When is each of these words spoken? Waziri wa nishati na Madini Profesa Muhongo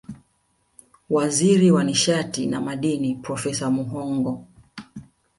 Waziri 1.09 1.71
wa 1.71 1.83
nishati 1.83 2.45
na 2.45 2.61
Madini 2.61 3.15
Profesa 3.15 3.69
Muhongo 3.71 4.45